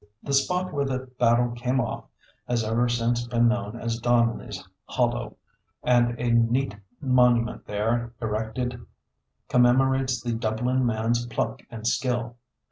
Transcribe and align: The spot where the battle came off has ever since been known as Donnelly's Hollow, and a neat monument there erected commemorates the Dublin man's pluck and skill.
The 0.23 0.33
spot 0.33 0.73
where 0.73 0.83
the 0.83 1.11
battle 1.19 1.51
came 1.51 1.79
off 1.79 2.05
has 2.47 2.63
ever 2.63 2.89
since 2.89 3.27
been 3.27 3.47
known 3.47 3.79
as 3.79 3.99
Donnelly's 3.99 4.67
Hollow, 4.85 5.37
and 5.83 6.19
a 6.19 6.31
neat 6.31 6.75
monument 6.99 7.65
there 7.67 8.11
erected 8.19 8.83
commemorates 9.47 10.19
the 10.19 10.33
Dublin 10.33 10.87
man's 10.87 11.27
pluck 11.27 11.61
and 11.69 11.85
skill. 11.85 12.37